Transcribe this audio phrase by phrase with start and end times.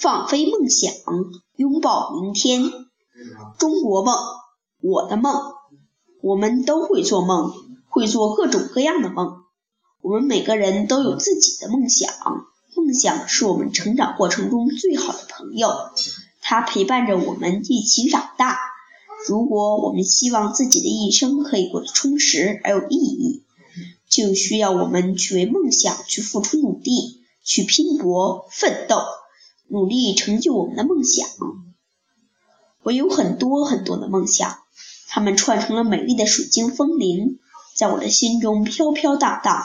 [0.00, 0.94] 放飞梦想，
[1.56, 2.62] 拥抱明天。
[3.58, 4.16] 中国梦，
[4.80, 5.34] 我的梦。
[6.22, 7.52] 我们都会做梦，
[7.90, 9.42] 会做各种各样的梦。
[10.00, 12.10] 我们每个人都有自己的梦想，
[12.74, 15.70] 梦想是我们成长过程中最好的朋友，
[16.40, 18.58] 它陪伴着我们一起长大。
[19.28, 23.42] 如果我们希望自己的一生可以过得充实而有意义，
[24.08, 29.02] 就需要我们去为梦想去付出努力，去拼搏奋斗，
[29.70, 31.28] 努力成就我们的梦想。
[32.82, 34.58] 我有很多很多的梦想，
[35.08, 37.38] 它们串成了美丽的水晶风铃，
[37.74, 39.64] 在我的心中飘飘荡荡。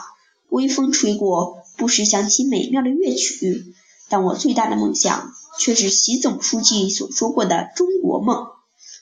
[0.50, 3.74] 微风吹过，不时响起美妙的乐曲。
[4.08, 8.48] 但我最大的梦想却是习总书记所说过的中国梦。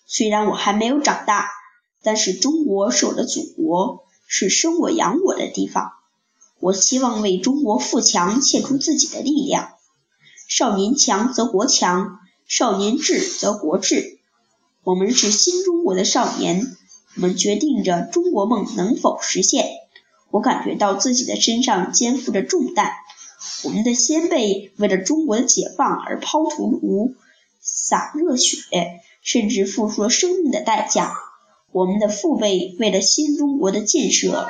[0.08, 1.50] 虽然我还没有长大，
[2.02, 4.04] 但是中国是我的祖国。
[4.26, 5.92] 是生我养我的地方，
[6.60, 9.74] 我希望为中国富强献出自己的力量。
[10.56, 14.20] 少年强则国强，少年智则国智。
[14.84, 16.62] 我们是新中国的少年，
[17.16, 19.66] 我们决定着中国梦能否实现。
[20.30, 22.92] 我感觉到自己的身上肩负着重担。
[23.64, 27.16] 我们的先辈为了中国的解放而抛头颅、
[27.60, 31.16] 洒热血，甚至付出了生命的代价。
[31.72, 34.48] 我们的父辈为了新中国的建设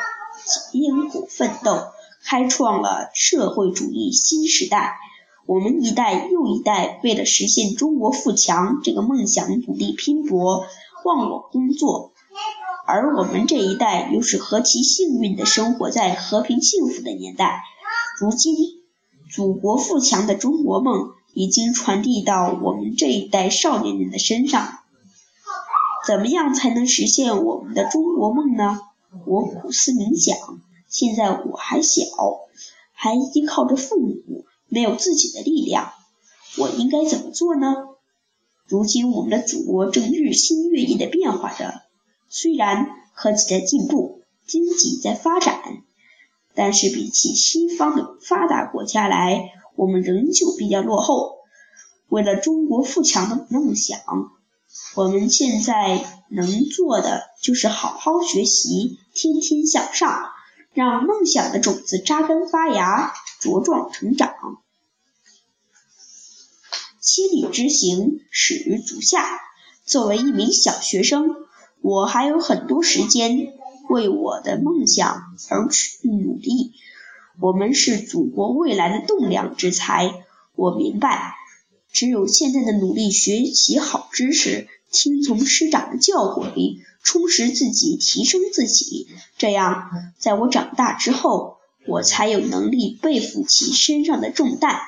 [0.73, 1.93] 艰苦奋斗，
[2.25, 4.97] 开创了社会主义新时代。
[5.45, 10.65] 我们一代又一代为了实现中国富强这个梦想努力拼搏、
[11.03, 12.11] 忘我工作，
[12.85, 17.61] 而我们这一代又是何其幸运的生活在和平幸福的年代。
[18.19, 18.55] 如今，
[19.29, 24.79] 祖国富强的中国梦已经传递到我们这一代少年人的身上。
[26.07, 28.79] 怎么样才能实现我们的中国梦呢？
[29.25, 30.37] 我苦思冥想。
[30.87, 32.03] 现在我还小，
[32.93, 35.93] 还依靠着父母，没有自己的力量，
[36.57, 37.75] 我应该怎么做呢？
[38.67, 41.83] 如今我们的祖国正日新月异的变化着，
[42.27, 45.61] 虽然科技在进步，经济在发展，
[46.55, 51.37] 但是比起西方的发达国家来，我们仍旧比较落后。
[52.09, 53.99] 为了中国富强的梦想。
[54.95, 60.31] 我们现在能做的就是好好学习，天天向上，
[60.73, 64.33] 让梦想的种子扎根发芽，茁壮成长。
[66.99, 69.39] 千里之行，始于足下。
[69.85, 71.35] 作为一名小学生，
[71.81, 73.53] 我还有很多时间
[73.89, 76.73] 为我的梦想而去努力。
[77.39, 80.23] 我们是祖国未来的栋梁之才，
[80.55, 81.35] 我明白。
[81.91, 89.07] 只有现在的努力学习好知识，听从师长的教诲，充实自己，提升自己，
[89.39, 89.89] 这样，
[90.19, 94.79] 在我长大之后，我才有能力背负起身上的重担，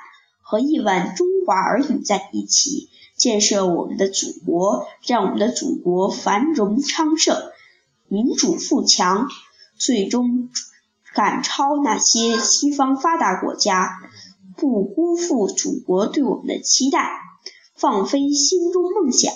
[0.44, 7.36] 和亿万中华儿女在一起，建设我们的祖国，让我们的祖国繁荣昌盛，
[8.08, 9.28] 民主富强，
[9.76, 10.50] 最终
[11.16, 13.90] 赶超那些西方发达国家。
[14.58, 17.20] 不辜负祖国对我们的期待，
[17.76, 19.34] 放飞心中梦想，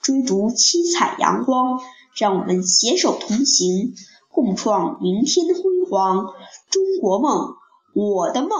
[0.00, 1.80] 追逐七彩阳光，
[2.16, 3.94] 让我们携手同行，
[4.30, 6.32] 共创明天辉煌。
[6.70, 7.54] 中国梦，
[7.94, 8.50] 我的梦。